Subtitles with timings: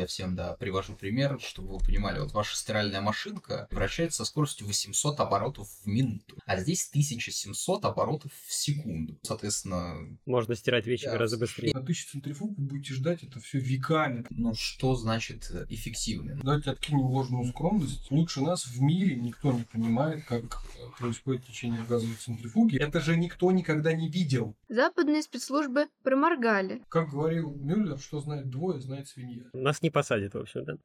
[0.00, 4.66] я всем, да, привожу пример, чтобы вы понимали, вот ваша стиральная машинка вращается со скоростью
[4.66, 9.18] 800 оборотов в минуту, а здесь 1700 оборотов в секунду.
[9.22, 10.18] Соответственно...
[10.26, 11.72] Можно стирать вещи да, гораздо быстрее.
[11.74, 14.24] На тысячу центрифуг вы будете ждать это все веками.
[14.30, 16.38] Ну, что значит эффективно?
[16.42, 18.10] Давайте откинем ложную скромность.
[18.10, 20.62] Лучше нас в мире никто не понимает, как
[20.98, 22.76] происходит течение газовой центрифуги.
[22.76, 24.56] Это же никто никогда не видел.
[24.68, 26.82] Западные спецслужбы проморгали.
[26.88, 29.44] Как говорил Мюллер, что знает двое, знает свинья.
[29.52, 30.76] Нас не посадят, в общем, да?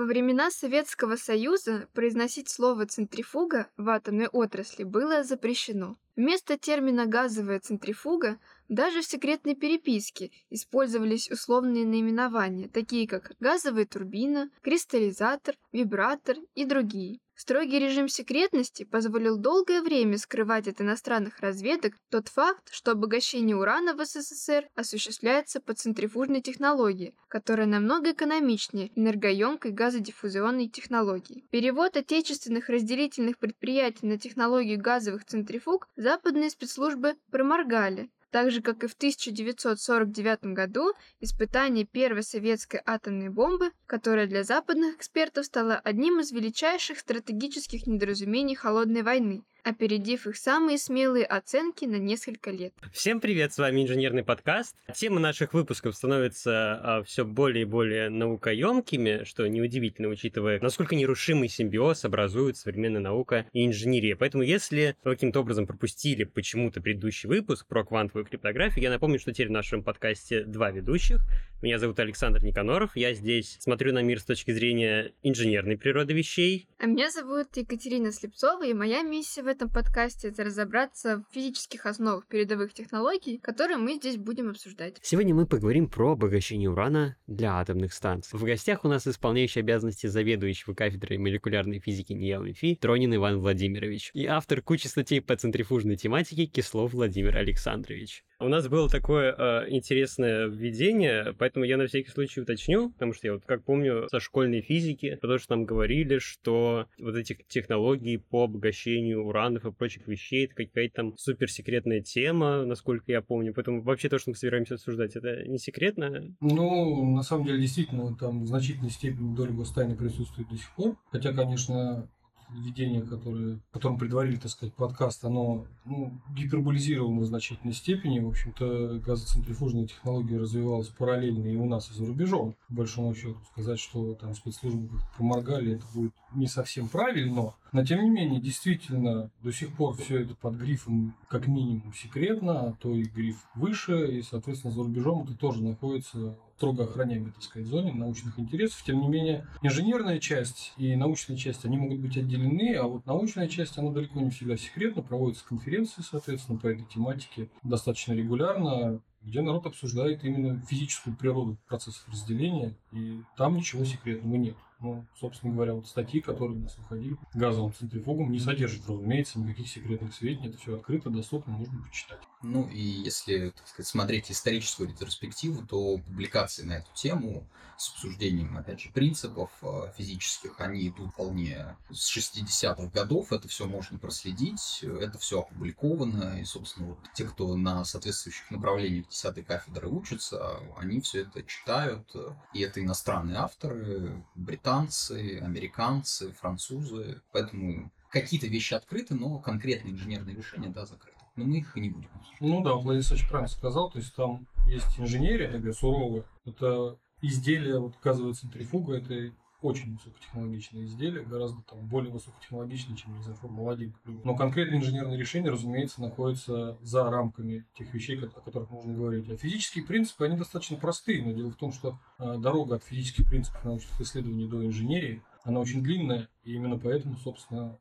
[0.00, 5.98] Во времена Советского Союза произносить слово «центрифуга» в атомной отрасли было запрещено.
[6.16, 8.38] Вместо термина «газовая центрифуга»
[8.70, 17.20] даже в секретной переписке использовались условные наименования, такие как газовая турбина, кристаллизатор, вибратор и другие.
[17.42, 23.94] Строгий режим секретности позволил долгое время скрывать от иностранных разведок тот факт, что обогащение урана
[23.94, 31.46] в СССР осуществляется по центрифужной технологии, которая намного экономичнее энергоемкой газодиффузионной технологии.
[31.50, 38.86] Перевод отечественных разделительных предприятий на технологию газовых центрифуг западные спецслужбы проморгали, так же, как и
[38.86, 46.32] в 1949 году испытание первой советской атомной бомбы, которая для западных экспертов стала одним из
[46.32, 52.72] величайших стратегических недоразумений холодной войны, опередив их самые смелые оценки на несколько лет.
[52.92, 54.76] Всем привет, с вами инженерный подкаст.
[54.94, 61.48] Темы наших выпусков становятся а, все более и более наукоемкими, что неудивительно, учитывая, насколько нерушимый
[61.48, 64.16] симбиоз образует современная наука и инженерия.
[64.16, 69.32] Поэтому, если вы каким-то образом пропустили почему-то предыдущий выпуск про квантовую криптографию, я напомню, что
[69.32, 71.20] теперь в нашем подкасте два ведущих.
[71.62, 76.66] Меня зовут Александр Никаноров, я здесь смотрю на мир с точки зрения инженерной природы вещей.
[76.78, 81.84] А меня зовут Екатерина Слепцова, и моя миссия в этом подкасте это разобраться в физических
[81.84, 84.96] основах передовых технологий, которые мы здесь будем обсуждать.
[85.02, 88.38] Сегодня мы поговорим про обогащение урана для атомных станций.
[88.38, 94.24] В гостях у нас исполняющий обязанности заведующего кафедрой молекулярной физики МФИ Тронин Иван Владимирович и
[94.26, 98.24] автор кучи статей по центрифужной тематике Кислов Владимир Александрович.
[98.40, 103.26] У нас было такое э, интересное введение, поэтому я на всякий случай уточню, потому что
[103.26, 108.16] я вот как помню со школьной физики, потому что нам говорили, что вот эти технологии
[108.16, 113.52] по обогащению уранов и прочих вещей, это какая-то там суперсекретная тема, насколько я помню.
[113.52, 116.34] Поэтому вообще то, что мы собираемся обсуждать, это не секретно?
[116.40, 120.96] Ну, на самом деле, действительно, там в значительной степени доля гостайны присутствует до сих пор.
[121.12, 122.08] Хотя, конечно,
[122.54, 128.20] введение, которое, которым предварили, так сказать, подкаст, оно ну, гиперболизировано в значительной степени.
[128.20, 132.54] В общем-то, газоцентрифужная технология развивалась параллельно и у нас, и за рубежом.
[132.68, 137.54] По большому счету, сказать, что там спецслужбы поморгали, это будет не совсем правильно.
[137.72, 142.60] Но, тем не менее, действительно, до сих пор все это под грифом как минимум секретно,
[142.60, 147.42] а то и гриф выше, и, соответственно, за рубежом это тоже находится строго охраняемой, так
[147.42, 148.82] сказать, зоне научных интересов.
[148.84, 153.48] Тем не менее, инженерная часть и научная часть, они могут быть отделены, а вот научная
[153.48, 155.00] часть, она далеко не всегда секретна.
[155.00, 162.08] Проводятся конференции, соответственно, по этой тематике достаточно регулярно где народ обсуждает именно физическую природу процессов
[162.08, 164.56] разделения, и там ничего секретного нет.
[164.80, 169.68] Ну, собственно говоря, вот статьи, которые у нас выходили газовым центрифугом, не содержат, разумеется, никаких
[169.68, 170.48] секретных сведений.
[170.48, 172.20] Это все открыто, доступно, можно почитать.
[172.42, 177.46] Ну и если, так сказать, смотреть историческую ретроспективу, то публикации на эту тему
[177.76, 183.32] с обсуждением, опять же, принципов э, физических, они идут вполне с 60-х годов.
[183.32, 186.40] Это все можно проследить, это все опубликовано.
[186.40, 192.10] И, собственно, вот те, кто на соответствующих направлениях 10 кафедры учатся, они все это читают.
[192.54, 197.22] И это иностранные авторы, британцы, американцы, французы.
[197.32, 201.19] Поэтому какие-то вещи открыты, но конкретные инженерные решения, да, закрыты.
[201.36, 202.10] Но мы их и не будем.
[202.40, 203.90] Ну да, очень правильно сказал.
[203.90, 206.24] То есть там есть инженерия такая суровая.
[206.44, 209.32] Это изделие, вот газовая центрифуга, это
[209.62, 213.92] очень высокотехнологичные изделия, гораздо там, более высокотехнологичные, чем, не знаю, Формула-1.
[214.24, 219.28] Но конкретные инженерные решения, разумеется, находятся за рамками тех вещей, о которых можно говорить.
[219.28, 223.26] А физические принципы, они достаточно простые, но дело в том, что э, дорога от физических
[223.26, 227.78] принципов научных исследований до инженерии, она очень длинная, и именно поэтому, собственно,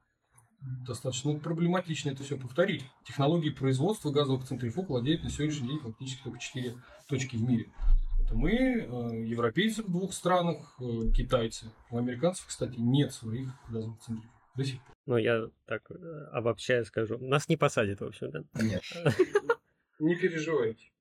[0.62, 2.84] достаточно проблематично это все повторить.
[3.06, 6.76] Технологии производства газовых центрифуг владеют на сегодняшний день фактически только четыре
[7.08, 7.72] точки в мире.
[8.24, 8.86] Это мы, э,
[9.26, 11.72] европейцы в двух странах, э, китайцы.
[11.90, 14.96] У американцев, кстати, нет своих газовых центрифуг до сих пор.
[15.06, 17.18] Ну, я так э, обобщая скажу.
[17.18, 18.44] Нас не посадят, в общем, да?
[18.62, 18.84] Нет.
[20.00, 20.92] Не переживайте.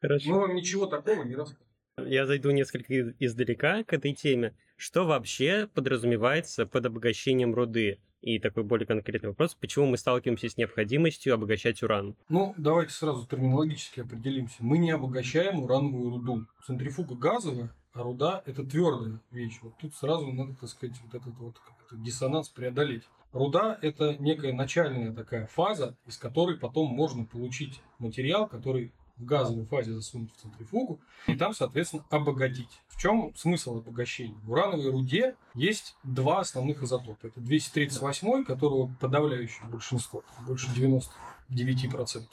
[0.00, 0.30] Хорошо.
[0.30, 1.71] Мы вам ничего такого не расскажем.
[1.98, 4.54] Я зайду несколько издалека к этой теме.
[4.76, 8.00] Что вообще подразумевается под обогащением руды?
[8.22, 12.16] И такой более конкретный вопрос, почему мы сталкиваемся с необходимостью обогащать уран?
[12.28, 14.56] Ну, давайте сразу терминологически определимся.
[14.60, 16.46] Мы не обогащаем урановую руду.
[16.64, 19.58] Центрифуга газовая, а руда– это твердая вещь.
[19.60, 21.56] Вот тут сразу надо, так сказать, вот этот вот
[21.90, 23.02] диссонанс преодолеть.
[23.32, 28.92] Руда– это некая начальная такая фаза, из которой потом можно получить материал, который
[29.22, 32.80] в газовой фазе засунуть в центрифугу и там, соответственно, обогатить.
[32.88, 34.36] В чем смысл обогащения?
[34.42, 37.26] В урановой руде есть два основных изотопа.
[37.26, 41.10] Это 238, которого подавляющее большинство, больше 99%.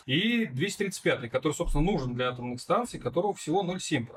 [0.05, 4.07] И 235, который, собственно, нужен для атомных станций, которого всего 0,7%.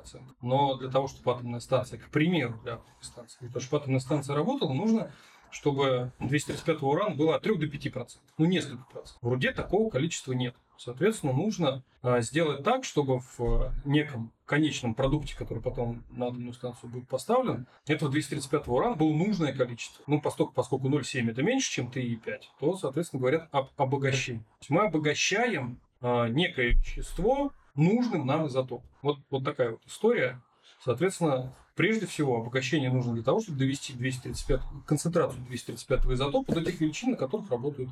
[0.41, 4.01] Но для того, чтобы атомная станция, к примеру, для атомной станции, для того, чтобы атомная
[4.01, 5.13] станция работала, нужно
[5.53, 8.09] чтобы 235 уран было от 3 до 5%.
[8.39, 9.19] Ну, несколько процентов.
[9.21, 10.57] В руде такого количества нет.
[10.85, 16.55] Соответственно, нужно а, сделать так, чтобы в а, неком конечном продукте, который потом на атомную
[16.55, 20.03] станцию будет поставлен, этого 235 урана было нужное количество.
[20.09, 24.43] Ну, поскольку, поскольку 0,7 это меньше, чем 3,5, то, соответственно, говорят об обогащении.
[24.69, 28.89] Мы обогащаем а, некое вещество нужным нам изотопом.
[29.03, 30.43] Вот, вот такая вот история.
[30.85, 36.79] Соответственно, Прежде всего, обогащение нужно для того, чтобы довести 235, концентрацию 235 изотопа до тех
[36.81, 37.89] величин, на которых работают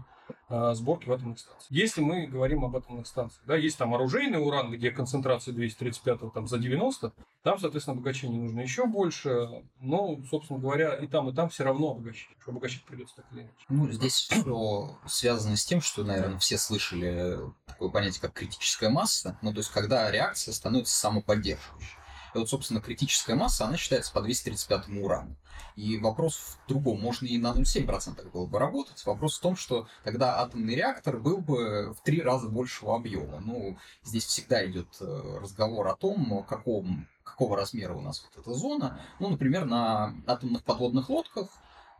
[0.49, 1.67] а, сборки в атомных станциях.
[1.71, 6.47] Если мы говорим об атомных станциях, да, есть там оружейный уран, где концентрация 235 там,
[6.47, 7.13] за 90,
[7.43, 11.93] там, соответственно, обогащение нужно еще больше, но, собственно говоря, и там, и там все равно
[11.93, 12.37] обогащение.
[12.47, 13.55] Обогащать придется так или иначе.
[13.69, 19.39] Ну, здесь все связано с тем, что, наверное, все слышали такое понятие, как критическая масса,
[19.41, 22.00] ну, то есть, когда реакция становится самоподдерживающей.
[22.35, 25.37] И вот, собственно, критическая масса, она считается по 235 урану.
[25.77, 27.01] И вопрос в другом.
[27.01, 29.05] Можно и на 0,7% было бы работать.
[29.05, 33.41] Вопрос в том, что тогда атомный реактор был бы в три раза большего объема.
[33.41, 38.55] Ну, здесь всегда идет э, разговор о том, каком, какого размера у нас вот эта
[38.55, 39.01] зона.
[39.19, 41.49] Ну, например, на атомных подводных лодках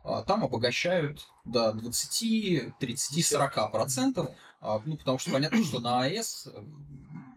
[0.03, 4.29] а, там обогащают до 20, 30, 40 процентов.
[4.85, 6.63] Ну, потому что понятно, что на АЭС э,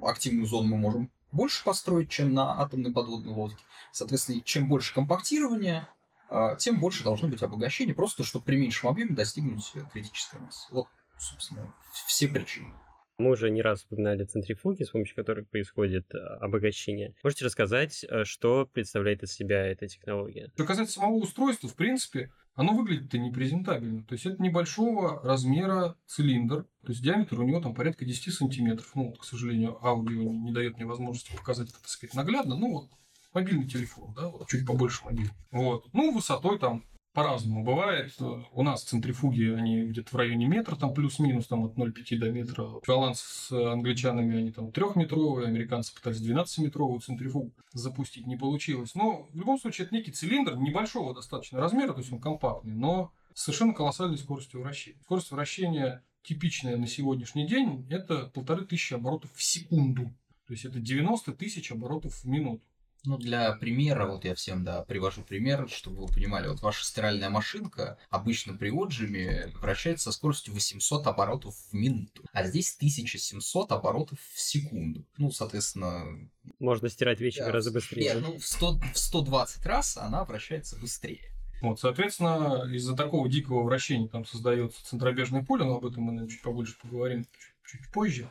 [0.02, 3.62] активную зону мы можем больше построить, чем на атомной подводной лодке.
[3.92, 5.88] Соответственно, чем больше компактирования,
[6.28, 10.66] а, тем больше должно быть обогащение, просто чтобы при меньшем объеме достигнуть критической массы.
[10.72, 10.86] Вот,
[11.18, 11.74] собственно,
[12.06, 12.72] все причины.
[13.18, 17.14] Мы уже не раз упоминали центрифуги, с помощью которых происходит а, обогащение.
[17.22, 20.50] Можете рассказать, а, что представляет из себя эта технология?
[20.54, 24.02] Что касается самого устройства, в принципе, оно выглядит-то непрезентабельно.
[24.04, 28.90] То есть это небольшого размера цилиндр, то есть диаметр у него там порядка 10 сантиметров.
[28.94, 32.56] Ну, вот, к сожалению, аудио не дает мне возможности показать это, так сказать, наглядно.
[32.56, 32.90] Ну, вот
[33.32, 35.32] мобильный телефон, да, вот, чуть побольше мобильный.
[35.50, 35.86] Вот.
[35.92, 36.84] Ну, высотой там
[37.14, 38.12] по-разному бывает.
[38.52, 42.68] У нас центрифуги, они где-то в районе метра, там плюс-минус, там от 0,5 до метра.
[42.86, 48.94] Баланс с англичанами, они там трехметровые, американцы пытались 12-метровую центрифугу запустить, не получилось.
[48.94, 53.12] Но в любом случае это некий цилиндр небольшого достаточно размера, то есть он компактный, но
[53.32, 54.98] с совершенно колоссальной скоростью вращения.
[55.02, 60.12] Скорость вращения типичная на сегодняшний день это полторы тысячи оборотов в секунду.
[60.46, 62.62] То есть это 90 тысяч оборотов в минуту.
[63.04, 67.28] Ну, для примера, вот я всем, да, привожу пример, чтобы вы понимали, вот ваша стиральная
[67.28, 74.18] машинка обычно при отжиме вращается со скоростью 800 оборотов в минуту, а здесь 1700 оборотов
[74.32, 75.04] в секунду.
[75.18, 76.30] Ну, соответственно...
[76.58, 78.14] Можно стирать вещи да, гораздо быстрее.
[78.14, 81.30] Нет, ну, в, 100, в 120 раз она вращается быстрее.
[81.60, 86.30] Вот, соответственно, из-за такого дикого вращения там создается центробежное поле, но об этом мы наверное,
[86.30, 88.30] чуть побольше поговорим чуть, чуть позже,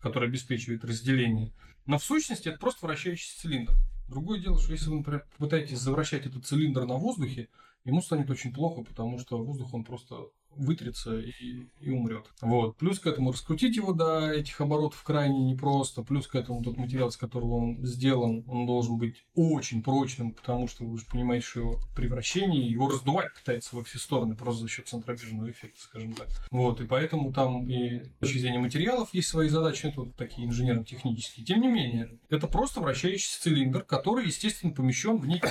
[0.00, 1.52] которое обеспечивает разделение.
[1.86, 3.72] Но в сущности это просто вращающийся цилиндр.
[4.08, 7.48] Другое дело, что если вы, например, пытаетесь завращать этот цилиндр на воздухе,
[7.84, 12.26] ему станет очень плохо, потому что воздух он просто вытрется и, и умрет.
[12.40, 12.76] Вот.
[12.76, 16.02] Плюс к этому раскрутить его до этих оборотов крайне непросто.
[16.02, 20.68] Плюс к этому тот материал, с которого он сделан, он должен быть очень прочным, потому
[20.68, 24.62] что вы же понимаете, что его при вращении его раздувать пытается во все стороны просто
[24.62, 26.28] за счет центробежного эффекта, скажем так.
[26.50, 26.80] Вот.
[26.80, 31.44] И поэтому там и с точки зрения материалов есть свои задачи, это вот такие инженерно-технические.
[31.44, 35.48] Тем не менее, это просто вращающийся цилиндр, который, естественно, помещен в некий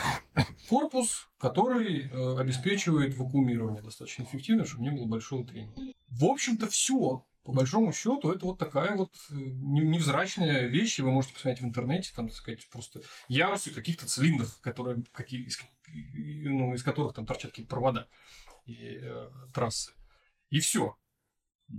[0.69, 5.75] корпус, который э, обеспечивает вакуумирование достаточно эффективно, чтобы не было большого трения.
[6.07, 7.25] В общем-то, все.
[7.43, 12.13] По большому счету, это вот такая вот э, невзрачная вещь, вы можете посмотреть в интернете,
[12.15, 15.59] там, так сказать, просто ярусы каких-то цилиндров, которые, какие, из,
[15.89, 18.07] ну, из которых там торчат какие-то провода
[18.65, 19.91] и э, трассы.
[20.50, 20.95] И все.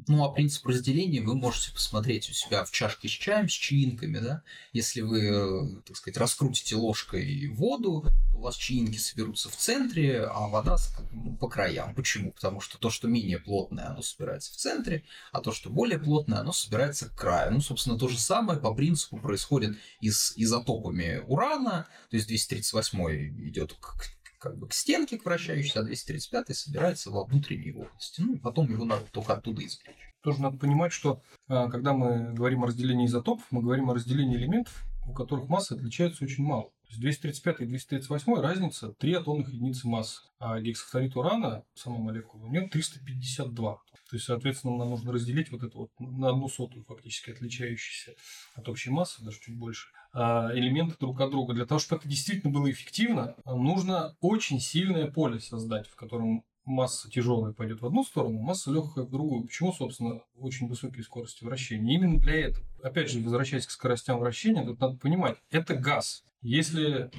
[0.09, 4.19] Ну, а принцип разделения вы можете посмотреть у себя в чашке с чаем, с чаинками,
[4.19, 4.43] да.
[4.73, 10.25] Если вы, э, так сказать, раскрутите ложкой воду, то у вас чаинки соберутся в центре,
[10.25, 10.77] а вода
[11.13, 11.95] ну, по краям.
[11.95, 12.33] Почему?
[12.33, 16.41] Потому что то, что менее плотное, оно собирается в центре, а то, что более плотное,
[16.41, 17.53] оно собирается к краю.
[17.53, 23.49] Ну, собственно, то же самое по принципу происходит и с изотопами урана, то есть 238
[23.49, 28.21] идет к как бы к стенке к вращающейся, а 235 собирается во внутренней области.
[28.21, 30.13] Ну, и потом его надо только оттуда извлечь.
[30.23, 34.37] Тоже надо понимать, что а, когда мы говорим о разделении изотопов, мы говорим о разделении
[34.37, 36.65] элементов, у которых массы отличаются очень мало.
[36.65, 40.21] То есть 235 и 238 разница 3 атомных единицы массы.
[40.39, 43.75] А гексафторид урана, сама молекула, у нее 352.
[43.75, 43.81] То
[44.13, 48.15] есть, соответственно, нам нужно разделить вот это вот на одну сотую фактически отличающуюся
[48.55, 51.54] от общей массы, даже чуть больше, элементы друг от друга.
[51.54, 57.11] Для того, чтобы это действительно было эффективно, нужно очень сильное поле создать, в котором масса
[57.11, 59.44] тяжелая пойдет в одну сторону, масса легкая в другую.
[59.44, 61.94] Почему, собственно, очень высокие скорости вращения?
[61.94, 62.66] Именно для этого.
[62.83, 66.25] Опять же, возвращаясь к скоростям вращения, тут надо понимать, это газ.
[66.42, 67.11] Если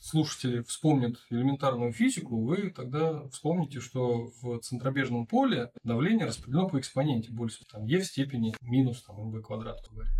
[0.00, 7.30] слушатели вспомнят элементарную физику, вы тогда вспомните, что в центробежном поле давление распределено по экспоненте
[7.30, 10.10] больше, там, e в степени минус там, mv квадрат, говоря,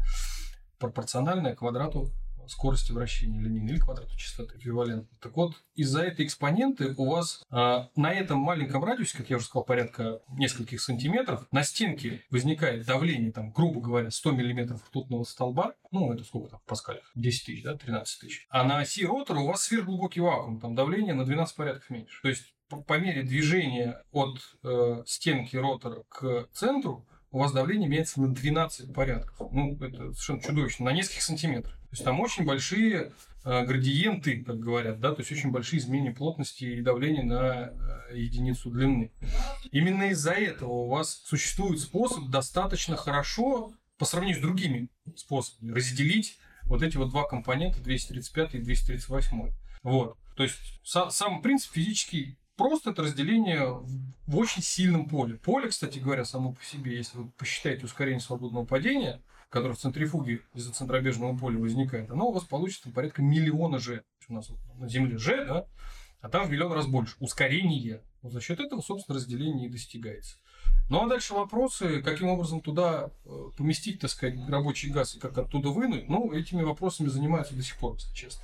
[0.79, 2.11] пропорциональное квадрату
[2.49, 5.17] скорости вращения линейной или квадрату частоты эквивалентно.
[5.21, 9.47] Так вот, из-за этой экспоненты у вас а, на этом маленьком радиусе, как я уже
[9.47, 15.75] сказал, порядка нескольких сантиметров, на стенке возникает давление, там, грубо говоря, 100 миллиметров ртутного столба,
[15.91, 17.11] ну, это сколько там в паскалях?
[17.15, 18.47] 10 тысяч, да, 13 тысяч.
[18.49, 22.21] А на оси ротора у вас сверхглубокий вакуум, там давление на 12 порядков меньше.
[22.23, 27.07] То есть по мере движения от э, стенки ротора к центру
[27.37, 29.53] у вас давление меняется на 12 порядков.
[29.53, 31.75] Ну, это совершенно чудовищно, на нескольких сантиметров.
[31.75, 33.13] То есть там очень большие
[33.45, 37.73] э, градиенты, как говорят, да, то есть очень большие изменения плотности и давления на
[38.11, 39.13] э, единицу длины.
[39.71, 46.39] Именно из-за этого у вас существует способ достаточно хорошо по сравнению с другими способами разделить
[46.63, 49.53] вот эти вот два компонента 235 и 238.
[49.83, 50.17] Вот.
[50.37, 53.65] То есть сам принцип физический просто это разделение
[54.27, 55.37] в очень сильном поле.
[55.37, 60.43] Поле, кстати говоря, само по себе, если вы посчитаете ускорение свободного падения, которое в центрифуге
[60.55, 64.03] из-за центробежного поля возникает, оно у вас получится порядка миллиона G.
[64.29, 65.67] У нас вот на Земле G, да,
[66.21, 67.15] а там в миллион раз больше.
[67.21, 68.03] Ускорение.
[68.23, 70.39] Вот за счет этого, собственно, разделение и достигается.
[70.89, 75.39] Ну а дальше вопросы, каким образом туда э, поместить, так сказать, рабочий газ и как
[75.39, 78.43] оттуда вынуть, ну, этими вопросами занимаются до сих пор, если честно.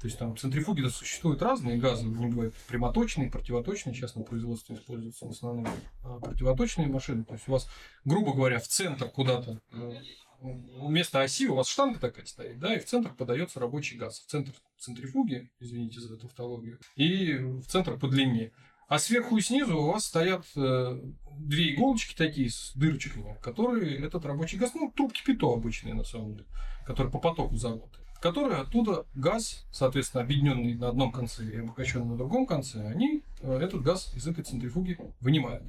[0.00, 4.76] То есть там центрифуги да, существуют разные газы, не бывают прямоточные, противоточные, сейчас на производстве
[4.76, 5.68] используются в основном
[6.02, 7.24] а, противоточные машины.
[7.24, 7.68] То есть у вас,
[8.06, 9.92] грубо говоря, в центр куда-то э,
[10.40, 14.20] вместо оси у вас штанга такая стоит, да, и в центр подается рабочий газ.
[14.20, 18.52] В центр центрифуги, извините за тавтологию, и в центр по длине.
[18.88, 21.00] А сверху и снизу у вас стоят э,
[21.38, 26.36] две иголочки такие с дырочками, которые этот рабочий газ, ну, трубки пито обычные на самом
[26.36, 26.46] деле,
[26.86, 32.16] которые по потоку замотаны, которые оттуда газ, соответственно, объединенный на одном конце и обогащенный на
[32.16, 35.64] другом конце, они э, этот газ из этой центрифуги вынимают.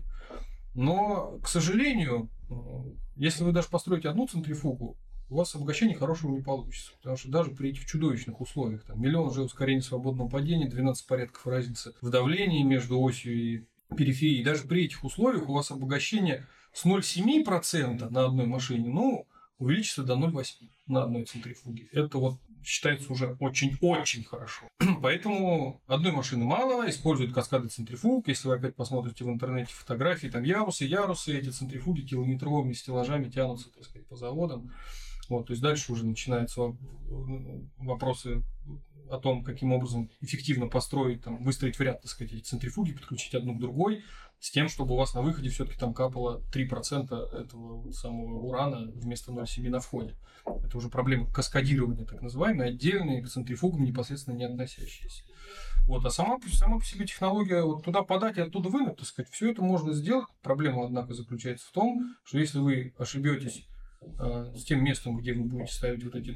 [0.73, 2.53] Но, к сожалению, э,
[3.15, 4.97] если вы даже построите одну центрифугу,
[5.29, 6.91] у вас обогащение хорошего не получится.
[6.97, 11.47] Потому что даже при этих чудовищных условиях, там, миллион уже ускорения свободного падения, 12 порядков
[11.47, 13.65] разницы в давлении между осью и
[13.95, 19.25] периферией, даже при этих условиях у вас обогащение с 0,7% на одной машине, ну,
[19.61, 21.87] увеличится до 0,8 на одной центрифуге.
[21.91, 24.67] Это вот считается уже очень-очень хорошо.
[25.01, 28.27] Поэтому одной машины мало, используют каскады центрифуг.
[28.27, 33.71] Если вы опять посмотрите в интернете фотографии, там ярусы, ярусы, эти центрифуги километровыми стеллажами тянутся,
[33.71, 34.71] так сказать, по заводам.
[35.29, 36.75] Вот, то есть дальше уже начинаются
[37.77, 38.43] вопросы
[39.11, 43.35] о том, каким образом эффективно построить, там, выстроить в ряд, так сказать, эти центрифуги, подключить
[43.35, 44.03] одну к другой,
[44.39, 49.31] с тем, чтобы у вас на выходе все-таки там капало 3% этого самого урана вместо
[49.31, 50.15] 0,7 на входе.
[50.45, 55.23] Это уже проблема каскадирования, так называемая, отдельные к центрифугам непосредственно не относящиеся.
[55.85, 59.31] Вот, а сама, сама по себе технология вот туда подать и оттуда вынуть, так сказать,
[59.31, 60.25] все это можно сделать.
[60.41, 63.67] Проблема, однако, заключается в том, что если вы ошибетесь
[64.01, 66.35] э, с тем местом, где вы будете ставить вот эти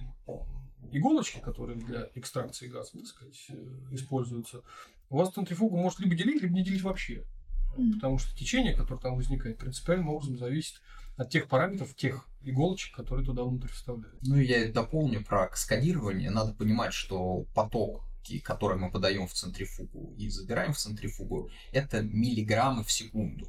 [0.92, 3.56] иголочки, которые для экстракции газа, так сказать, э,
[3.92, 4.62] используются,
[5.10, 7.24] у вас центрифуга может либо делить, либо не делить вообще.
[7.96, 10.82] Потому что течение, которое там возникает, принципиальным образом зависит
[11.18, 14.18] от тех параметров, тех иголочек, которые туда внутрь вставляют.
[14.22, 16.30] Ну, я дополню про каскадирование.
[16.30, 18.04] Надо понимать, что поток
[18.44, 23.48] который мы подаем в центрифугу и забираем в центрифугу, это миллиграммы в секунду.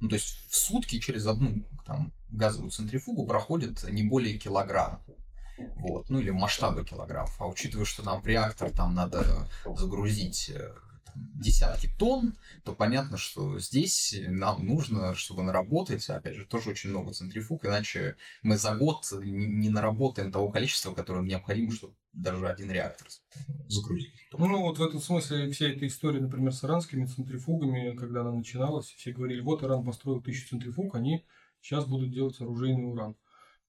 [0.00, 5.02] Ну, то есть в сутки через одну там, газовую центрифугу проходит не более килограмма.
[5.76, 7.40] Вот, ну или масштабы килограммов.
[7.40, 10.74] А учитывая, что нам в реактор там надо загрузить э,
[11.14, 12.34] десятки тонн,
[12.64, 18.16] то понятно, что здесь нам нужно, чтобы наработать, опять же, тоже очень много центрифуг, иначе
[18.42, 23.08] мы за год не наработаем того количества, которое необходимо, чтобы даже один реактор
[23.68, 24.12] загрузить.
[24.32, 28.86] Ну, вот в этом смысле вся эта история, например, с иранскими центрифугами, когда она начиналась,
[28.86, 31.24] все говорили, вот Иран построил тысячу центрифуг, они
[31.60, 33.16] сейчас будут делать оружейный уран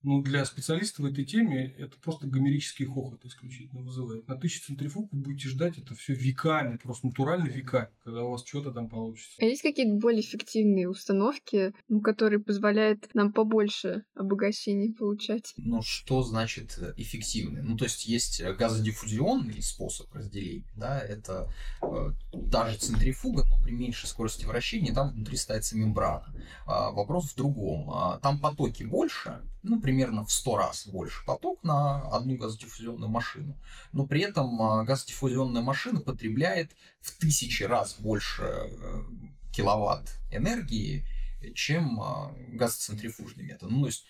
[0.06, 4.28] ну, для специалистов в этой теме это просто гомерический хохот исключительно вызывает.
[4.28, 8.46] На тысячу центрифуг вы будете ждать это все веками, просто натурально веками, когда у вас
[8.46, 9.34] что-то там получится.
[9.40, 15.54] А есть какие-то более эффективные установки, ну, которые позволяют нам побольше обогащений получать?
[15.58, 17.64] Ну, что значит э, эффективный?
[17.64, 22.12] Ну, то есть есть газодиффузионный способ разделения, да, это э,
[22.50, 26.34] даже центрифуга, но при меньшей скорости вращения, там внутри ставится мембрана.
[26.66, 27.92] А, вопрос в другом.
[27.92, 33.58] А, там потоки больше, ну, примерно в 100 раз больше поток на одну газодиффузионную машину.
[33.92, 36.72] Но при этом а, газодиффузионная машина потребляет
[37.02, 39.04] в тысячи раз больше э,
[39.52, 41.06] киловатт энергии,
[41.54, 43.70] чем а, газоцентрифужный метод.
[43.70, 44.06] Ну, то есть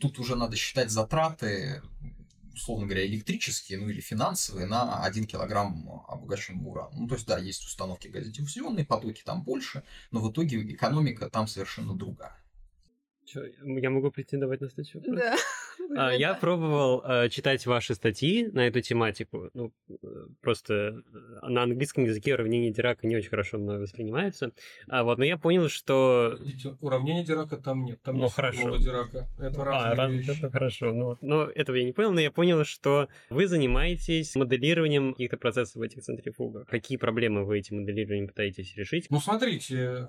[0.00, 1.82] тут уже надо считать затраты,
[2.54, 6.90] условно говоря, электрические, ну или финансовые, на 1 килограмм обогащенного урана.
[6.96, 11.46] Ну, то есть, да, есть установки газодиффузионные, потоки там больше, но в итоге экономика там
[11.46, 12.36] совершенно другая.
[13.26, 15.16] Чё, я могу претендовать на следующий вопрос?
[15.16, 15.36] Да.
[15.96, 19.50] А, я пробовал э, читать ваши статьи на эту тематику.
[19.54, 19.94] Ну, э,
[20.40, 24.52] просто э, на английском языке уравнение Дирака не очень хорошо мной воспринимается.
[24.88, 26.36] А, вот, но я понял, что...
[26.40, 28.00] Видите, уравнение Дирака там нет.
[28.02, 28.76] Там ну, нет хорошо.
[28.76, 29.28] Дирака.
[29.38, 30.38] Это а, разные раз, вещи.
[30.38, 30.92] это хорошо.
[30.92, 35.76] Ну, но этого я не понял, но я понял, что вы занимаетесь моделированием каких-то процессов
[35.76, 36.66] в этих центрифугах.
[36.66, 39.06] Какие проблемы вы этим моделированием пытаетесь решить?
[39.10, 40.08] Ну, смотрите,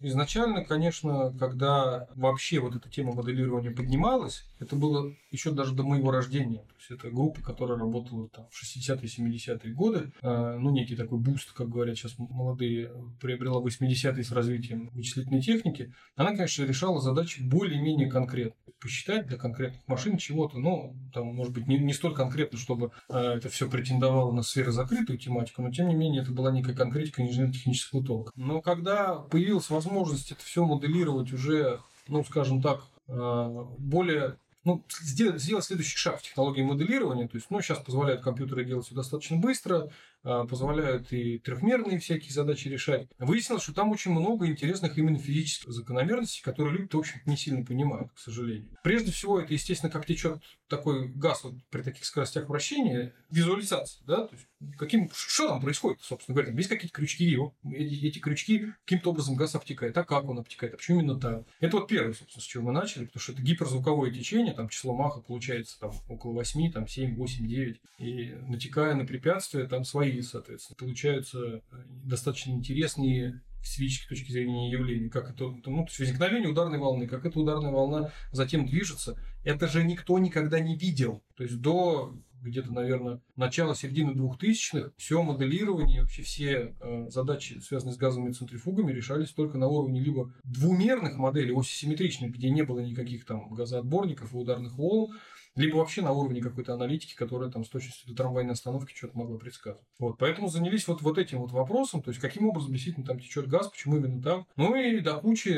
[0.00, 6.10] изначально, конечно, когда вообще вот эта тема моделирования поднималась, это было еще даже до моего
[6.10, 6.60] рождения.
[6.60, 10.12] То есть это группа, которая работала там в 60-е, 70-е годы.
[10.22, 12.90] Э, ну, некий такой boost, как говорят сейчас молодые,
[13.20, 15.92] приобрела 80-е с развитием вычислительной техники.
[16.16, 18.54] Она, конечно, решала задачи более-менее конкретно.
[18.80, 23.18] Посчитать для конкретных машин чего-то, ну, там, может быть, не, не столь конкретно, чтобы э,
[23.18, 28.04] это все претендовало на сверхзакрытую тематику, но, тем не менее, это была некая конкретика инженерно-технического
[28.04, 28.32] толка.
[28.36, 35.42] Но когда появилась возможность это все моделировать уже, ну, скажем так, э, более ну, сделать,
[35.42, 37.28] сделать следующий шаг в технологии моделирования.
[37.28, 39.90] То есть, ну, сейчас позволяют компьютеры делать все достаточно быстро,
[40.24, 43.08] позволяют и трехмерные всякие задачи решать.
[43.18, 47.64] Выяснилось, что там очень много интересных именно физических закономерностей, которые люди, в общем не сильно
[47.64, 48.68] понимают, к сожалению.
[48.82, 54.26] Прежде всего, это, естественно, как течет такой газ вот при таких скоростях вращения, визуализация, да,
[54.26, 54.48] то есть
[54.78, 59.54] каким, что там происходит, собственно говоря, есть какие-то крючки, его, эти, крючки каким-то образом газ
[59.54, 61.44] обтекает, а как он обтекает, а почему именно так?
[61.60, 64.96] Это вот первое, собственно, с чего мы начали, потому что это гиперзвуковое течение, там число
[64.96, 70.13] Маха получается там около 8, там 7, 8, 9, и натекая на препятствия, там свои,
[70.22, 71.60] соответственно, получаются э,
[72.04, 77.06] достаточно интересные с физической точки зрения явления, как это, ну, то есть возникновение ударной волны,
[77.06, 81.22] как эта ударная волна затем движется, это же никто никогда не видел.
[81.36, 87.94] То есть до где-то, наверное, начала середины 2000-х все моделирование, вообще все э, задачи, связанные
[87.94, 93.24] с газовыми центрифугами, решались только на уровне либо двумерных моделей, осисимметричных, где не было никаких
[93.24, 95.14] там газоотборников и ударных волн,
[95.54, 99.38] либо вообще на уровне какой-то аналитики, которая там с точностью до трамвайной остановки что-то могла
[99.38, 99.86] предсказывать.
[99.98, 103.48] Вот, поэтому занялись вот, вот этим вот вопросом, то есть каким образом действительно там течет
[103.48, 104.46] газ, почему именно там.
[104.56, 105.52] Ну и до кучи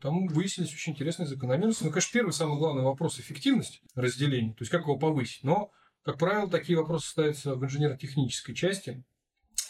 [0.00, 1.84] там выяснились очень интересные закономерности.
[1.84, 5.44] Ну, конечно, первый самый главный вопрос эффективность разделения, то есть как его повысить.
[5.44, 5.70] Но,
[6.02, 9.04] как правило, такие вопросы ставятся в инженерно-технической части,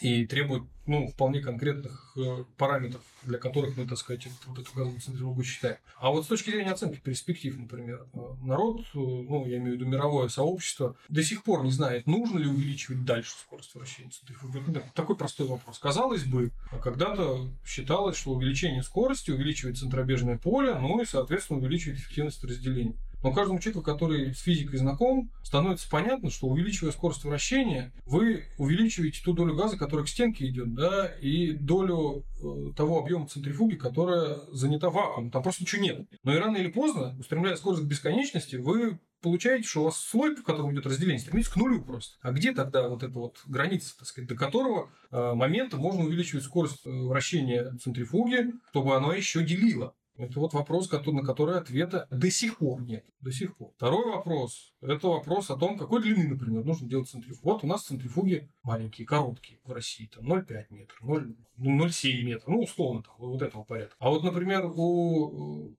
[0.01, 5.01] и требует ну, вполне конкретных э, параметров, для которых мы, так сказать, вот эту газовую
[5.01, 5.77] центрифугу считаем.
[5.97, 9.75] А вот с точки зрения оценки перспектив, например, э, народ, э, ну, я имею в
[9.75, 14.57] виду мировое сообщество, до сих пор не знает, нужно ли увеличивать дальше скорость вращения центрифуги.
[14.57, 15.77] Например, такой простой вопрос.
[15.77, 22.43] Казалось бы, когда-то считалось, что увеличение скорости увеличивает центробежное поле, ну и, соответственно, увеличивает эффективность
[22.43, 22.95] разделения.
[23.23, 29.21] Но каждому человеку, который с физикой знаком, становится понятно, что увеличивая скорость вращения, вы увеличиваете
[29.23, 34.37] ту долю газа, которая к стенке идет, да, и долю э, того объема центрифуги, которая
[34.51, 35.31] занята вакуумом.
[35.31, 36.07] Там просто ничего нет.
[36.23, 40.35] Но и рано или поздно, устремляя скорость к бесконечности, вы получаете, что у вас слой,
[40.35, 42.17] в котором идет разделение, стремится к нулю просто.
[42.21, 46.43] А где тогда вот эта вот граница, так сказать, до которого э, момента можно увеличивать
[46.43, 49.93] скорость э, вращения центрифуги, чтобы она еще делила?
[50.17, 53.05] Это вот вопрос, на который ответа до сих пор нет.
[53.21, 53.71] До сих пор.
[53.75, 54.73] Второй вопрос.
[54.81, 57.51] Это вопрос о том, какой длины, например, нужно делать центрифугу.
[57.51, 60.07] Вот у нас центрифуги маленькие, короткие в России.
[60.07, 62.49] Там 0,5 метра, 0, 0,7 метра.
[62.49, 63.95] Ну, условно, там, вот этого порядка.
[63.99, 65.75] А вот, например, у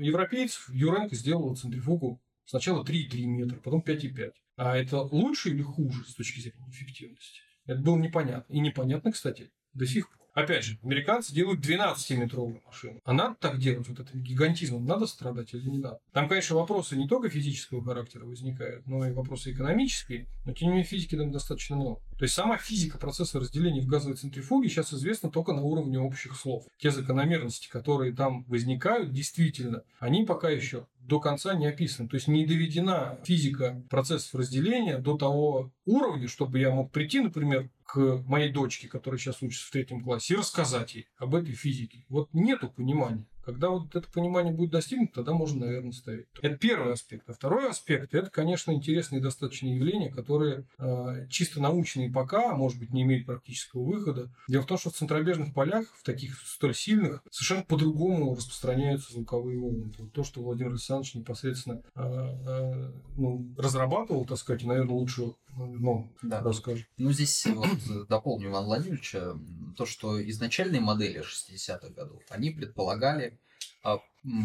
[0.00, 4.32] европейцев Юренко сделала центрифугу сначала 3,3 метра, потом 5,5.
[4.56, 7.40] А это лучше или хуже с точки зрения эффективности?
[7.64, 8.52] Это было непонятно.
[8.52, 10.21] И непонятно, кстати, До сих пор.
[10.34, 13.00] Опять же, американцы делают 12-метровую машину.
[13.04, 13.86] А надо так делать?
[13.88, 15.98] Вот это гигантизмом надо страдать или не надо?
[16.12, 20.26] Там, конечно, вопросы не только физического характера возникают, но и вопросы экономические.
[20.46, 22.00] Но, тем не менее, физики там достаточно много.
[22.18, 26.34] То есть сама физика процесса разделения в газовой центрифуге сейчас известна только на уровне общих
[26.36, 26.64] слов.
[26.78, 32.08] Те закономерности, которые там возникают, действительно, они пока еще до конца не описаны.
[32.08, 37.70] То есть не доведена физика процессов разделения до того уровня, чтобы я мог прийти, например,
[37.84, 42.04] к моей дочке, которая сейчас учится в третьем классе, и рассказать ей об этой физике.
[42.08, 43.26] Вот нету понимания.
[43.44, 46.26] Когда вот это понимание будет достигнуто, тогда можно, наверное, ставить.
[46.40, 47.28] Это первый аспект.
[47.28, 52.78] А второй аспект– это, конечно, интересные достаточно явления, которые э, чисто научные пока, а может
[52.78, 54.30] быть, не имеют практического выхода.
[54.48, 59.58] Дело в том, что в центробежных полях, в таких столь сильных, совершенно по-другому распространяются звуковые
[59.58, 59.92] волны.
[59.98, 65.34] Вот то, что Владимир Александрович непосредственно э, э, ну, разрабатывал, так сказать, и, наверное, лучше
[65.56, 66.40] ну, да.
[66.40, 66.86] расскажет.
[66.96, 69.34] Ну, здесь вот дополню Ивана Владимировича,
[69.76, 73.31] то, что изначальные модели 60-х годов, они предполагали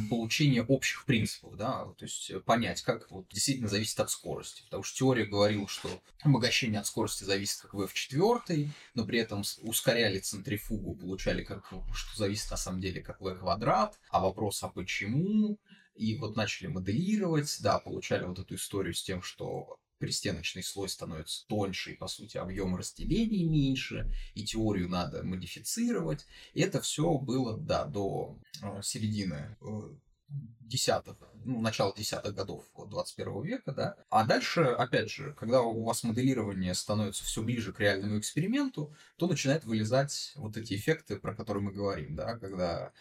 [0.10, 4.63] получение общих принципов, да, то есть понять, как вот, действительно зависит от скорости.
[4.63, 5.89] Потому что теория говорила, что
[6.23, 12.17] обогащение от скорости зависит как в F4, но при этом ускоряли центрифугу, получали как, что
[12.17, 15.60] зависит на самом деле как V квадрат, а вопрос, а почему?
[15.95, 21.45] И вот начали моделировать, да, получали вот эту историю с тем, что перестеночный слой становится
[21.47, 26.25] тоньше, и, по сути, объем разделения меньше, и теорию надо модифицировать.
[26.53, 29.65] И это все было, да, до э, середины э,
[30.60, 33.95] десятых, ну, начала десятых годов 21 века, да.
[34.10, 39.27] А дальше, опять же, когда у вас моделирование становится все ближе к реальному эксперименту, то
[39.27, 42.91] начинают вылезать вот эти эффекты, про которые мы говорим, да, когда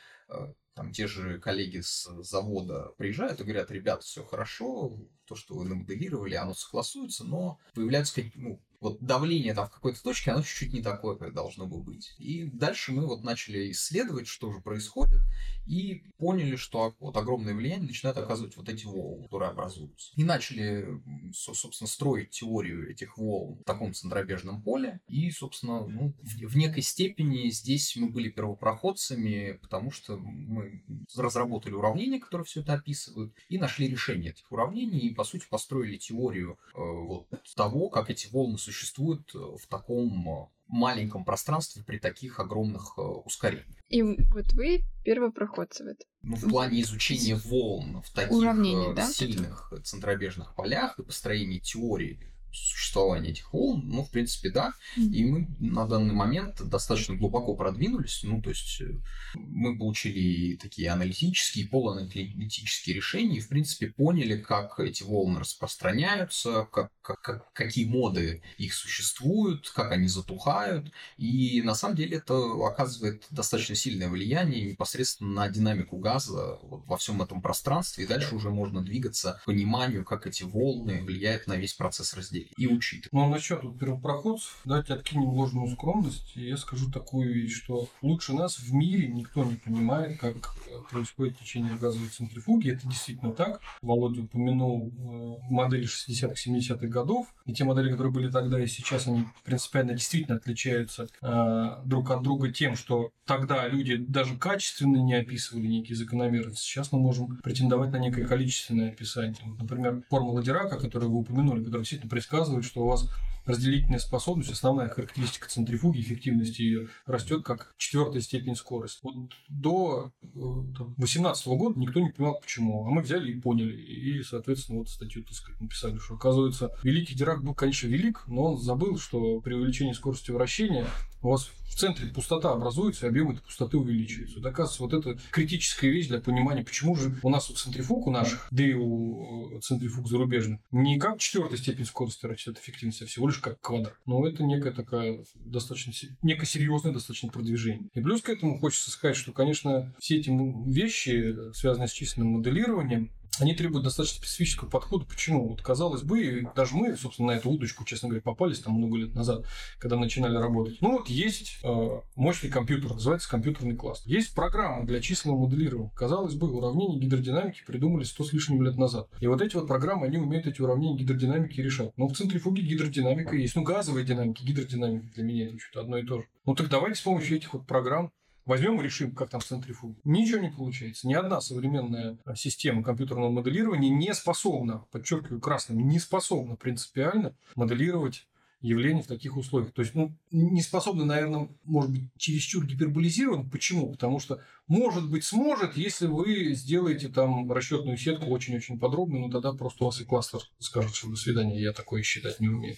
[0.74, 4.92] там те же коллеги с завода приезжают и говорят, ребята, все хорошо,
[5.24, 10.32] то, что вы намоделировали, оно согласуется, но появляются ну, вот давление там в какой-то точке,
[10.32, 12.14] оно чуть-чуть не такое, как должно бы быть.
[12.18, 15.20] И дальше мы вот начали исследовать, что же происходит,
[15.66, 20.12] и поняли, что вот огромное влияние начинают оказывать вот эти волны, которые образуются.
[20.16, 20.86] И начали,
[21.32, 25.00] собственно, строить теорию этих волн в таком центробежном поле.
[25.08, 30.84] И, собственно, ну, в некой степени здесь мы были первопроходцами, потому что мы
[31.16, 35.96] разработали уравнения, которые все это описывают, и нашли решение этих уравнений, и, по сути, построили
[35.96, 41.98] теорию э, вот, того, как эти волны существуют э, в таком э, маленьком пространстве при
[41.98, 43.76] таких огромных э, ускорениях.
[43.88, 46.06] И вот вы первопроходцы в этом.
[46.22, 52.20] Ну, в плане изучения волн в таких Уравнение, да, сильных центробежных полях и построения теории
[52.56, 54.72] существования этих волн, ну, в принципе, да.
[54.96, 58.20] И мы на данный момент достаточно глубоко продвинулись.
[58.22, 58.92] Ну, то есть э,
[59.34, 66.90] мы получили такие аналитические, полуаналитические решения и, в принципе, поняли, как эти волны распространяются, как,
[67.02, 70.92] как, как, какие моды их существуют, как они затухают.
[71.16, 72.34] И на самом деле это
[72.66, 78.04] оказывает достаточно сильное влияние непосредственно на динамику газа вот, во всем этом пространстве.
[78.04, 82.45] И дальше уже можно двигаться к пониманию, как эти волны влияют на весь процесс разделения
[82.56, 83.12] и учитывать.
[83.12, 87.88] Ну, а насчет вот первопроходцев, давайте откинем ложную скромность, и я скажу такую вещь, что
[88.02, 90.54] лучше нас в мире никто не понимает, как
[90.90, 92.70] происходит течение газовой центрифуги.
[92.70, 93.60] Это действительно так.
[93.82, 99.06] Володя упомянул э, модели 60-х, 70-х годов, и те модели, которые были тогда и сейчас,
[99.06, 105.14] они принципиально действительно отличаются э, друг от друга тем, что тогда люди даже качественно не
[105.14, 106.64] описывали некие закономерности.
[106.64, 109.36] Сейчас мы можем претендовать на некое количественное описание.
[109.58, 113.08] Например, формула Дирака, которую вы упомянули, которая действительно рассказывает, что у вас
[113.44, 118.98] разделительная способность, основная характеристика центрифуги, эффективности ее растет как четвертая степень скорости.
[119.04, 119.14] Вот
[119.48, 122.84] до 2018 года никто не понимал, почему.
[122.84, 123.76] А мы взяли и поняли.
[123.76, 128.54] И, соответственно, вот статью, так сказать, написали, что, оказывается, великий Дирак был, конечно, велик, но
[128.54, 130.84] он забыл, что при увеличении скорости вращения
[131.22, 134.38] у вас в центре пустота образуется, и объем этой пустоты увеличивается.
[134.38, 138.10] Вот, оказывается, вот это критическая вещь для понимания, почему же у нас у центрифуг у
[138.10, 143.06] наших, да и у э, центрифуг зарубежных, не как четвертая степень скорости растет эффективность, а
[143.06, 143.98] всего лишь как квадр.
[144.06, 147.90] Но это некая такая достаточно, некое серьезное достаточно продвижение.
[147.94, 150.30] И плюс к этому хочется сказать, что, конечно, все эти
[150.66, 155.04] вещи, связанные с численным моделированием, они требуют достаточно специфического подхода.
[155.04, 155.48] Почему?
[155.48, 159.14] Вот, казалось бы, даже мы, собственно, на эту удочку, честно говоря, попались там много лет
[159.14, 159.46] назад,
[159.78, 160.78] когда начинали работать.
[160.80, 164.02] Ну вот есть э, мощный компьютер, называется компьютерный класс.
[164.06, 165.90] Есть программа для численного моделирования.
[165.94, 169.08] Казалось бы, уравнения гидродинамики придумали сто с лишним лет назад.
[169.20, 171.92] И вот эти вот программы, они умеют эти уравнения гидродинамики решать.
[171.96, 173.56] Но в центрифуге гидродинамика есть.
[173.56, 176.26] Ну, газовая динамика, гидродинамика для меня это что-то одно и то же.
[176.44, 178.12] Ну так давайте с помощью этих вот программ
[178.46, 179.96] Возьмем и решим, как там центрифуга.
[180.04, 181.08] Ничего не получается.
[181.08, 188.26] Ни одна современная система компьютерного моделирования не способна, подчеркиваю красным, не способна принципиально моделировать
[188.60, 189.72] явление в таких условиях.
[189.72, 193.48] То есть, ну, не способны, наверное, может быть, чересчур гиперболизирован.
[193.50, 193.92] Почему?
[193.92, 199.52] Потому что, может быть, сможет, если вы сделаете там расчетную сетку очень-очень подробную, но тогда
[199.52, 202.76] просто у вас и кластер скажет, что до свидания, я такое считать не умею.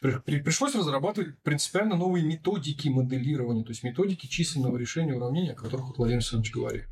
[0.00, 5.88] При, пришлось разрабатывать принципиально новые методики моделирования, то есть методики численного решения уравнения, о которых
[5.88, 6.84] вот Владимир Александрович говорил.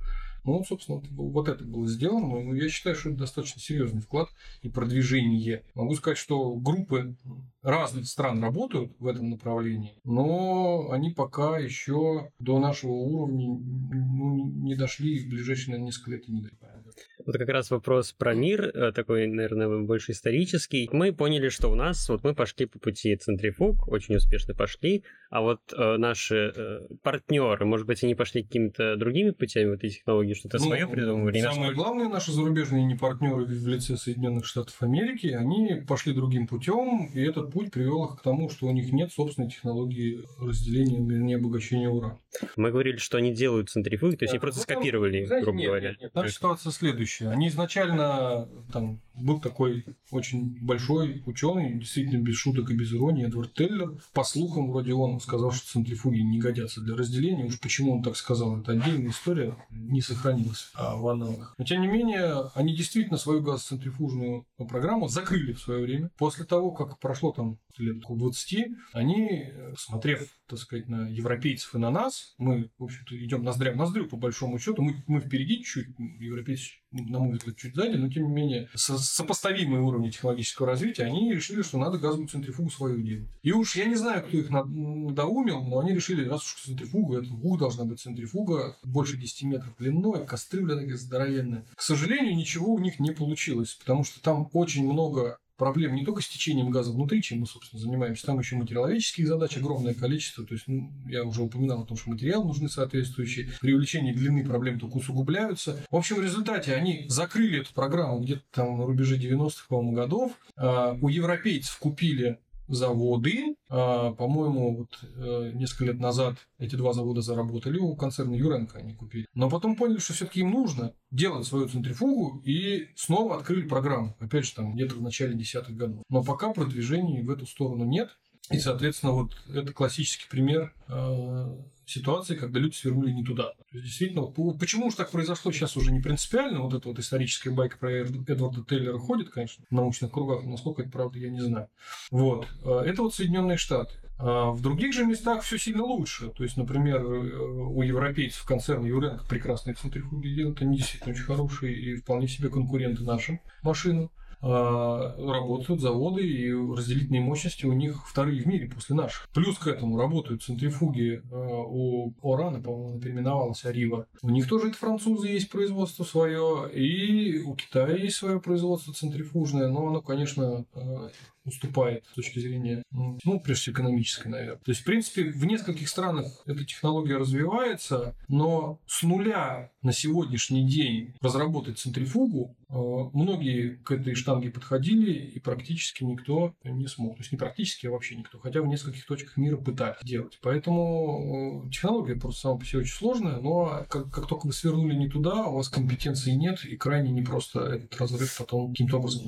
[0.48, 2.42] Ну, собственно, вот это было сделано.
[2.42, 4.30] Но я считаю, что это достаточно серьезный вклад
[4.62, 5.62] и продвижение.
[5.74, 7.16] Могу сказать, что группы
[7.60, 14.74] разных стран работают в этом направлении, но они пока еще до нашего уровня ну, не
[14.74, 16.94] дошли и в ближайшие наверное, несколько лет не дойдут.
[17.28, 20.88] Вот как раз вопрос про мир, э, такой, наверное, больше исторический.
[20.92, 25.42] Мы поняли, что у нас, вот мы пошли по пути центрифуг, очень успешно пошли, а
[25.42, 30.32] вот э, наши э, партнеры, может быть, они пошли какими-то другими путями в этой технологии,
[30.32, 31.38] что-то ну, свое придумывали?
[31.40, 37.10] Самые главные наши зарубежные не партнеры в лице Соединенных Штатов Америки, они пошли другим путем,
[37.12, 41.36] и этот путь привел их к тому, что у них нет собственной технологии разделения, вернее,
[41.36, 42.18] обогащения урана.
[42.56, 45.90] Мы говорили, что они делают центрифуги, то есть они просто скопировали, знаете, грубо нет, говоря.
[45.90, 46.14] Нет, нет.
[46.14, 47.17] Наша ситуация следующая.
[47.26, 53.54] Они изначально там был такой очень большой ученый, действительно без шуток и без иронии, Эдвард
[53.54, 54.00] Теллер.
[54.12, 57.44] По слухам, вроде он сказал, что центрифуги не годятся для разделения.
[57.44, 61.54] Уж почему он так сказал, это отдельная история, не сохранилась а, в аналогах.
[61.58, 66.10] Но тем не менее, они действительно свою газоцентрифужную программу закрыли в свое время.
[66.16, 71.90] После того, как прошло там лет 20, они, смотрев, так сказать, на европейцев и на
[71.90, 75.88] нас, мы, в общем-то, идем ноздря в ноздрю, по большому счету, мы, мы впереди чуть,
[76.18, 81.04] европейцы, на мой взгляд, чуть сзади, но, тем не менее, со сопоставимые уровни технологического развития,
[81.04, 83.28] они решили, что надо газовую центрифугу свою делать.
[83.42, 87.32] И уж я не знаю, кто их надоумил, но они решили, раз уж центрифуга, это
[87.32, 91.66] ух, должна быть центрифуга, больше 10 метров длиной, кастрюля такая здоровенная.
[91.74, 96.22] К сожалению, ничего у них не получилось, потому что там очень много проблем не только
[96.22, 100.46] с течением газа внутри, чем мы, собственно, занимаемся, там еще материаловедческих задач огромное количество.
[100.46, 103.50] То есть, ну, я уже упоминал о том, что материал нужны соответствующие.
[103.60, 105.84] При увеличении длины проблемы только усугубляются.
[105.90, 110.32] В общем, в результате они закрыли эту программу где-то там на рубеже 90-х, по-моему, годов.
[110.56, 113.56] А, у европейцев купили заводы.
[113.68, 118.94] А, по-моему, вот э, несколько лет назад эти два завода заработали у концерна Юренко они
[118.94, 119.26] купили.
[119.34, 124.16] Но потом поняли, что все-таки им нужно делать свою центрифугу и снова открыли программу.
[124.20, 126.02] Опять же, там где-то в начале десятых годов.
[126.08, 128.10] Но пока продвижений в эту сторону нет.
[128.50, 131.56] И, соответственно, вот это классический пример э,
[131.90, 133.52] ситуации, когда люди свернули не туда.
[133.70, 134.22] То есть, действительно,
[134.54, 136.60] почему же так произошло, сейчас уже не принципиально.
[136.60, 140.90] Вот эта вот историческая байка про Эдварда Тейлера ходит, конечно, в научных кругах, насколько это
[140.90, 141.68] правда, я не знаю.
[142.10, 142.46] Вот.
[142.64, 143.94] Э, это вот Соединенные Штаты.
[144.18, 146.30] А в других же местах все сильно лучше.
[146.30, 151.74] То есть, например, э, у европейцев концерн Юренко прекрасные центрифуги делают, они действительно очень хорошие
[151.74, 154.10] и вполне себе конкуренты нашим машинам.
[154.40, 159.28] А, работают заводы и разделительные мощности у них вторые в мире после наших.
[159.34, 164.06] Плюс к этому работают центрифуги а, у Орана, по-моему, переименовалась Арива.
[164.22, 169.68] У них тоже это французы есть производство свое, и у Китая есть свое производство центрифужное,
[169.68, 171.10] но оно, конечно, а,
[171.48, 174.60] уступает с точки зрения, ну, прежде всего, экономической, наверное.
[174.64, 180.66] То есть, в принципе, в нескольких странах эта технология развивается, но с нуля на сегодняшний
[180.66, 182.74] день разработать центрифугу э,
[183.12, 187.16] многие к этой штанге подходили, и практически никто не смог.
[187.16, 188.38] То есть, не практически, а вообще никто.
[188.38, 190.38] Хотя в нескольких точках мира пытались делать.
[190.42, 194.94] Поэтому э, технология просто сама по себе очень сложная, но как, как только вы свернули
[194.94, 199.26] не туда, у вас компетенции нет, и крайне непросто этот разрыв потом каким-то образом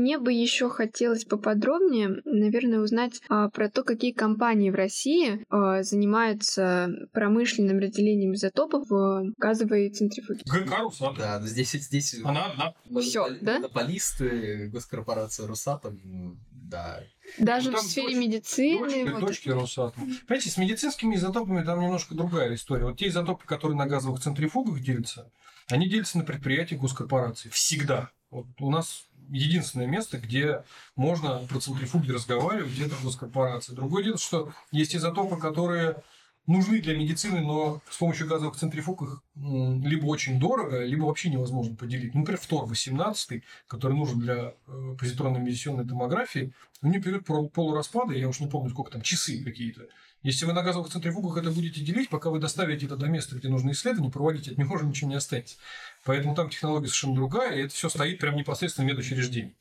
[0.00, 5.82] мне бы еще хотелось поподробнее, наверное, узнать а, про то, какие компании в России а,
[5.82, 10.40] занимаются промышленным разделением изотопов в газовой центрифуге.
[10.46, 11.16] Росатом.
[11.18, 12.74] Да, здесь, здесь она одна.
[13.00, 13.54] Все, да?
[13.56, 17.02] Монополисты, госкорпорация Росатом, да.
[17.38, 18.80] Даже ну, в сфере дочь, медицины.
[18.80, 20.16] Дочки, вот дочки Росатом.
[20.26, 22.86] Понимаете, с медицинскими изотопами там немножко другая история.
[22.86, 25.30] Вот те изотопы, которые на газовых центрифугах делятся,
[25.68, 27.50] они делятся на предприятиях госкорпораций.
[27.50, 28.10] Всегда.
[28.30, 30.64] Вот у нас единственное место, где
[30.96, 33.74] можно про центрифуги разговаривать, это госкорпорация.
[33.74, 36.02] Другое дело, что есть изотопы, которые
[36.46, 41.76] нужны для медицины, но с помощью газовых центрифуг их либо очень дорого, либо вообще невозможно
[41.76, 42.14] поделить.
[42.14, 48.40] Например, фтор-18, который нужен для э, позитронной медиционной томографии, у него период полураспада, я уж
[48.40, 49.86] не помню, сколько там, часы какие-то.
[50.22, 53.48] Если вы на газовых центрифугах это будете делить, пока вы доставите это до места, где
[53.48, 55.56] нужно исследование, проводить от него уже ничего не останется.
[56.04, 59.54] Поэтому там технология совершенно другая, и это все стоит прямо непосредственно в медучреждении.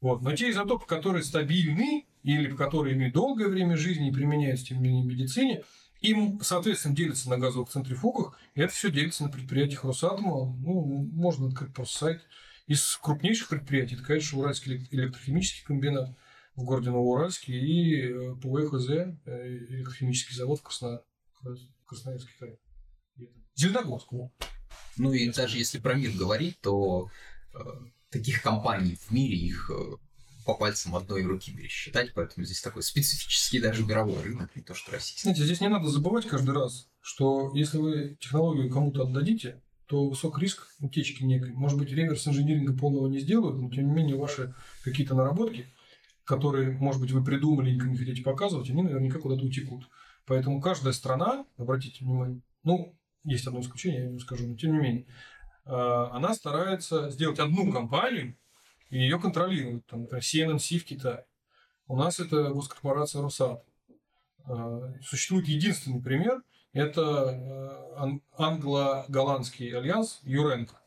[0.00, 0.22] Вот.
[0.22, 4.82] Но те изотопы, которые стабильны или которые имеют долгое время жизни и применяются тем в
[4.82, 5.62] медицине,
[6.00, 10.56] им, соответственно, делятся на газовых центрифугах, и это все делится на предприятиях Росатома.
[10.56, 12.22] Ну, можно открыть просто сайт.
[12.66, 16.10] Из крупнейших предприятий, это, конечно, Уральский электрохимический комбинат.
[16.56, 19.14] В городе Новоуральске и э, ПВХЗ, э,
[19.68, 21.02] электрохимический завод в Красно...
[21.86, 22.58] Красноярский край.
[23.54, 24.12] Зеленогорск.
[24.96, 27.10] Ну и даже если про мир говорить, то
[27.54, 27.58] э,
[28.10, 29.96] таких компаний в мире их э,
[30.44, 34.92] по пальцам одной руки пересчитать, поэтому здесь такой специфический даже мировой рынок, не то что
[34.92, 35.22] российский.
[35.22, 40.38] Знаете, здесь не надо забывать каждый раз, что если вы технологию кому-то отдадите, то высок
[40.38, 41.52] риск утечки некой.
[41.52, 45.66] Может быть, реверс инжиниринга полного не сделают, но тем не менее ваши какие-то наработки,
[46.24, 49.88] которые, может быть, вы придумали и не хотите показывать, они наверняка куда-то утекут.
[50.26, 54.78] Поэтому каждая страна, обратите внимание, ну, есть одно исключение, я не скажу, но тем не
[54.78, 55.06] менее,
[55.64, 58.36] а, она старается сделать одну компанию
[58.90, 59.86] и ее контролирует.
[59.86, 61.26] Там, например, CNNC в Китае.
[61.86, 63.64] У нас это госкорпорация Росат.
[64.44, 67.30] А, существует единственный пример, это
[67.96, 70.81] а, англо-голландский альянс Юренко.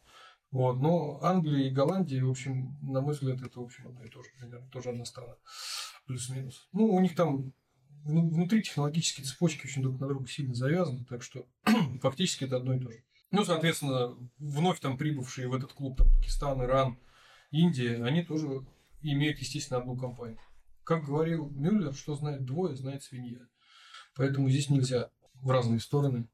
[0.55, 0.79] Вот.
[0.79, 4.23] Но Англия и Голландия, в общем, на мой взгляд, это, в общем, одно и то
[4.23, 5.35] же, примерно, тоже одна страна.
[6.05, 6.69] Плюс-минус.
[6.71, 7.51] Ну, у них там
[8.05, 11.45] внутри технологические цепочки очень друг на друга сильно завязаны, так что
[12.01, 13.03] фактически это одно и то же.
[13.31, 16.97] Ну, соответственно, вновь там прибывшие в этот клуб там, Пакистан, Иран,
[17.51, 18.65] Индия, они тоже
[19.01, 20.39] имеют, естественно, одну компанию.
[20.85, 23.45] Как говорил Мюллер, что знает двое, знает свинья.
[24.15, 26.29] Поэтому здесь нельзя в разные стороны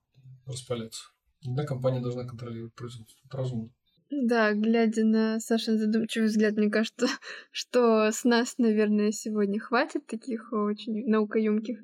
[0.45, 1.05] распаляться.
[1.43, 3.19] Одна компания должна контролировать производство.
[3.25, 3.71] Это разумно.
[4.11, 7.07] Да, глядя на Сашин задумчивый взгляд, мне кажется,
[7.51, 11.79] что с нас, наверное, сегодня хватит таких очень наукоемких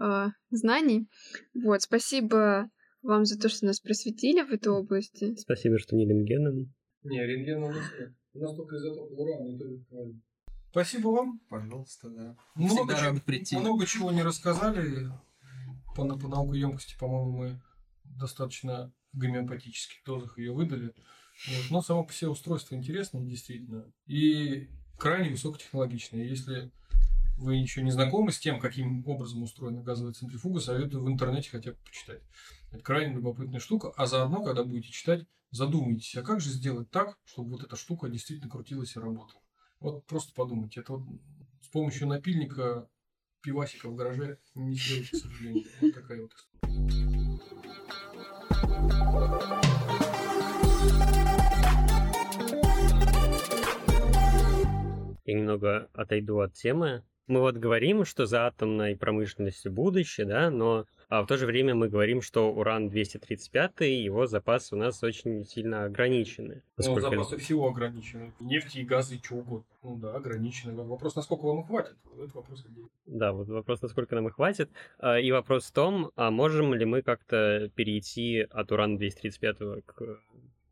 [0.00, 1.08] э, знаний.
[1.54, 2.70] Вот, спасибо
[3.02, 5.34] вам за то, что нас просветили в этой области.
[5.34, 6.72] Спасибо, что не рентгеном.
[7.02, 8.12] Не, рентгена у нас нет.
[8.34, 9.64] У нас только изотоп урана, это
[10.70, 11.40] Спасибо вам.
[11.50, 12.36] Пожалуйста, да.
[12.54, 13.56] Много, Всегда рад прийти.
[13.56, 15.10] много чего не рассказали.
[15.96, 17.62] По, по наукоемкости, по-моему, мы
[18.04, 20.94] достаточно гомеопатических дозах ее выдали.
[21.48, 21.70] Вот.
[21.70, 23.90] Но само по себе устройство интересное, действительно.
[24.06, 24.68] И
[24.98, 26.24] крайне высокотехнологичное.
[26.24, 26.70] Если
[27.36, 31.72] вы еще не знакомы с тем, каким образом устроена газовая центрифуга, советую в интернете хотя
[31.72, 32.22] бы почитать.
[32.70, 33.92] Это крайне любопытная штука.
[33.96, 38.08] А заодно, когда будете читать, задумайтесь, а как же сделать так, чтобы вот эта штука
[38.08, 39.42] действительно крутилась и работала.
[39.80, 40.80] Вот просто подумайте.
[40.80, 41.06] Это вот
[41.60, 42.88] с помощью напильника
[43.42, 45.64] пивасика в гараже не сделать, к сожалению.
[45.80, 46.62] Вот такая вот история.
[55.24, 57.02] Я немного отойду от темы.
[57.28, 61.74] Мы вот говорим, что за атомной промышленностью будущее, да, но а в то же время
[61.74, 66.54] мы говорим, что уран-235, его запасы у нас очень сильно ограничены.
[66.54, 68.32] Ну, Поскольку- запасы всего ограничены.
[68.40, 69.66] Нефти и газы, чего угодно.
[69.82, 70.74] Ну да, ограничены.
[70.82, 71.96] Вопрос, насколько вам их хватит.
[72.18, 72.88] Это вопрос отдельный.
[73.06, 74.70] Да, вот вопрос, насколько нам и хватит.
[74.98, 80.18] А, И вопрос в том, а можем ли мы как-то перейти от урана-235 к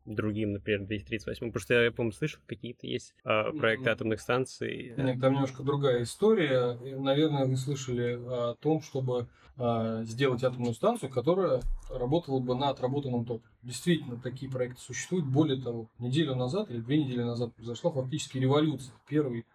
[0.05, 1.47] другим, например, 238.
[1.47, 4.93] Потому что я, по-моему, слышал, какие-то есть а, проекты атомных станций.
[4.97, 6.77] Нет, там немножко другая история.
[6.97, 13.25] Наверное, вы слышали о том, чтобы а, сделать атомную станцию, которая работала бы на отработанном
[13.25, 13.53] топливе.
[13.63, 15.25] Действительно, такие проекты существуют.
[15.25, 18.93] Более того, неделю назад или две недели назад произошла фактически революция.
[19.07, 19.45] Первый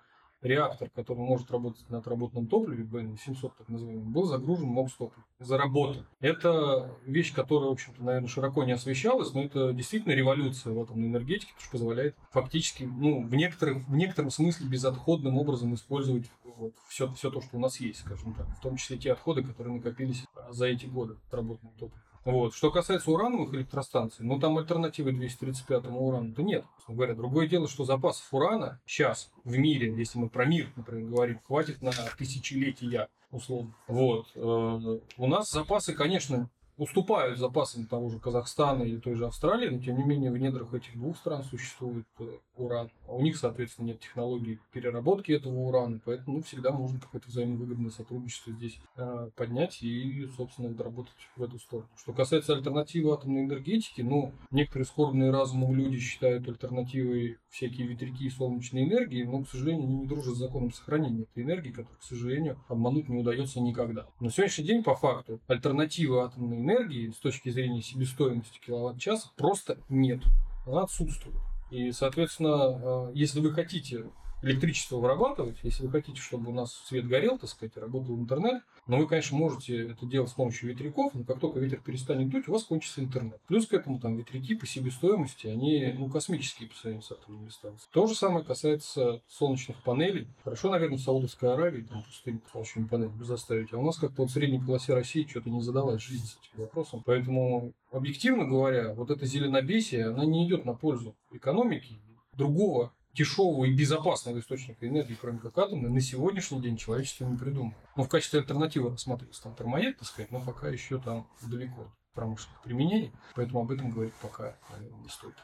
[0.43, 5.25] реактор, который может работать на отработанном топливе, БН-700 так называемый, был загружен МОКС топливом.
[5.39, 6.07] Заработан.
[6.21, 11.09] Это вещь, которая, в общем-то, наверное, широко не освещалась, но это действительно революция в атомной
[11.09, 16.73] энергетике, потому что позволяет фактически, ну, в, некоторых, в некотором смысле безотходным образом использовать вот,
[16.89, 19.75] все, все то, что у нас есть, скажем так, в том числе те отходы, которые
[19.75, 22.06] накопились за эти годы отработанного топлива.
[22.27, 22.55] Вот.
[22.55, 26.65] Что касается урановых электростанций, ну там альтернативы 235-му урану-то нет.
[26.89, 31.41] Говоря, другое дело, что запасов урана сейчас в мире, если мы про мир, например, говорим,
[31.47, 33.73] хватит на тысячелетия, условно.
[33.87, 34.27] Вот.
[34.35, 39.79] Э, У нас запасы, конечно, уступают запасам того же Казахстана или той же Австралии, но
[39.79, 42.25] тем не менее в недрах этих двух стран существует э,
[42.57, 42.91] уран.
[43.07, 47.91] А у них, соответственно, нет технологий переработки этого урана, поэтому ну, всегда можно какое-то взаимовыгодное
[47.91, 51.89] сотрудничество здесь э, поднять и, собственно, доработать в эту сторону.
[51.97, 58.31] Что касается альтернативы атомной энергетики, ну, некоторые скорбные разумом люди считают альтернативой всякие ветряки и
[58.31, 62.03] солнечной энергии, но, к сожалению, они не дружат с законом сохранения этой энергии, которую, к
[62.03, 64.07] сожалению, обмануть не удается никогда.
[64.21, 70.21] На сегодняшний день, по факту, альтернативы атомной энергии с точки зрения себестоимости киловатт-часа просто нет.
[70.67, 71.37] Она отсутствует.
[71.71, 74.07] И, соответственно, э, если вы хотите
[74.47, 78.99] электричество вырабатывать, если вы хотите, чтобы у нас свет горел, так сказать, работал интернет, но
[78.99, 82.53] вы, конечно, можете это делать с помощью ветряков, но как только ветер перестанет дуть, у
[82.53, 83.41] вас кончится интернет.
[83.49, 87.91] Плюс к этому там ветряки по себестоимости, они ну, космические по сравнению с атомными станциями.
[87.93, 90.29] То же самое касается солнечных панелей.
[90.45, 94.31] Хорошо, наверное, в Саудовской Аравии там пустынь солнечными панелями заставить, а у нас как-то вот
[94.31, 97.03] в средней полосе России что-то не задалась жизнь с этим вопросом.
[97.05, 101.99] Поэтому, объективно говоря, вот это зеленобесие, она не идет на пользу экономики
[102.35, 107.75] другого дешевого и безопасного источника энергии, кроме как атомной, на сегодняшний день человечество не придумало.
[107.97, 112.15] Ну, в качестве альтернативы рассматривается там термоед, так сказать, но пока еще там далеко от
[112.15, 115.35] промышленных применений, поэтому об этом говорить пока, наверное, не стоит.